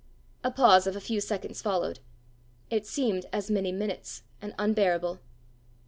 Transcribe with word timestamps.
A 0.43 0.49
pause 0.49 0.87
of 0.87 0.95
a 0.95 0.99
few 0.99 1.21
seconds 1.21 1.61
followed: 1.61 1.99
it 2.71 2.87
seemed 2.87 3.27
as 3.31 3.51
many 3.51 3.71
minutes, 3.71 4.23
and 4.41 4.55
unbearable. 4.57 5.19